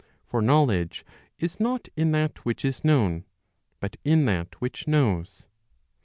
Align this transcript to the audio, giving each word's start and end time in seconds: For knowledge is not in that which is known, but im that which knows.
For 0.25 0.41
knowledge 0.41 1.05
is 1.37 1.59
not 1.59 1.87
in 1.95 2.11
that 2.11 2.39
which 2.39 2.65
is 2.65 2.83
known, 2.83 3.23
but 3.79 3.97
im 4.03 4.25
that 4.25 4.59
which 4.59 4.87
knows. 4.87 5.47